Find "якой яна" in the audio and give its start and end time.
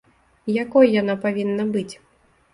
0.63-1.17